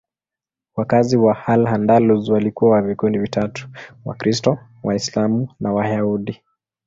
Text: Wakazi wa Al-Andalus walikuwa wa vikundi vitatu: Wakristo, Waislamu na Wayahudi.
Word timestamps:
Wakazi 0.75 1.17
wa 1.17 1.45
Al-Andalus 1.47 2.29
walikuwa 2.29 2.71
wa 2.71 2.81
vikundi 2.81 3.19
vitatu: 3.19 3.67
Wakristo, 4.05 4.59
Waislamu 4.83 5.49
na 5.59 5.73
Wayahudi. 5.73 6.41